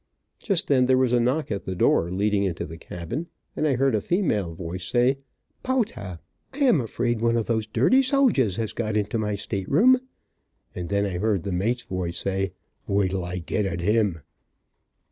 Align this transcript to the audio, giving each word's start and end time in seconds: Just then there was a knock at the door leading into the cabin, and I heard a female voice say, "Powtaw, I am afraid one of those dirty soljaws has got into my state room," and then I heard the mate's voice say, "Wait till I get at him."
Just 0.41 0.67
then 0.67 0.87
there 0.87 0.97
was 0.97 1.13
a 1.13 1.19
knock 1.19 1.51
at 1.51 1.61
the 1.65 1.75
door 1.75 2.09
leading 2.09 2.43
into 2.43 2.65
the 2.65 2.79
cabin, 2.79 3.27
and 3.55 3.67
I 3.67 3.75
heard 3.75 3.93
a 3.93 4.01
female 4.01 4.51
voice 4.51 4.83
say, 4.83 5.19
"Powtaw, 5.63 6.17
I 6.53 6.57
am 6.57 6.81
afraid 6.81 7.21
one 7.21 7.37
of 7.37 7.45
those 7.45 7.67
dirty 7.67 8.01
soljaws 8.01 8.57
has 8.57 8.73
got 8.73 8.97
into 8.97 9.19
my 9.19 9.35
state 9.35 9.69
room," 9.69 9.99
and 10.73 10.89
then 10.89 11.05
I 11.05 11.19
heard 11.19 11.43
the 11.43 11.51
mate's 11.51 11.83
voice 11.83 12.17
say, 12.17 12.53
"Wait 12.87 13.11
till 13.11 13.23
I 13.23 13.37
get 13.37 13.65
at 13.67 13.81
him." 13.81 14.21